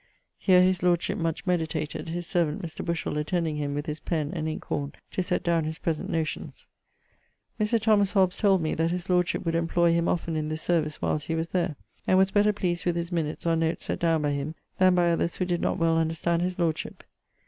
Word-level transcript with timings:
Here 0.39 0.63
his 0.63 0.81
lordship 0.81 1.19
much 1.19 1.45
meditated, 1.45 2.09
his 2.09 2.25
servant 2.25 2.59
Mr. 2.63 2.83
Bushell 2.83 3.19
attending 3.19 3.57
him 3.57 3.75
with 3.75 3.85
his 3.85 3.99
pen 3.99 4.31
and 4.33 4.47
inke 4.47 4.65
horne 4.65 4.93
to 5.11 5.21
sett 5.21 5.43
downe 5.43 5.65
his 5.65 5.77
present 5.77 6.09
notions. 6.09 6.65
Mr. 7.59 7.79
Thomas 7.79 8.13
Hobbes 8.13 8.35
told 8.37 8.63
me, 8.63 8.73
that 8.73 8.89
his 8.89 9.11
lordship 9.11 9.45
would 9.45 9.53
employ 9.53 9.93
him 9.93 10.07
often 10.07 10.35
in 10.35 10.47
this 10.49 10.63
service 10.63 11.03
whilest 11.03 11.27
he 11.27 11.35
was 11.35 11.49
there, 11.49 11.75
and 12.07 12.17
was 12.17 12.31
better 12.31 12.51
pleased 12.51 12.83
with 12.83 12.95
his 12.95 13.11
minutes, 13.11 13.45
or 13.45 13.55
notes 13.55 13.85
sett 13.85 13.99
downe 13.99 14.23
by 14.23 14.31
him, 14.31 14.55
then 14.79 14.95
by 14.95 15.11
others 15.11 15.35
who 15.35 15.45
did 15.45 15.61
not 15.61 15.77
well 15.77 15.99
understand 15.99 16.41
his 16.41 16.57
lordship. 16.57 17.03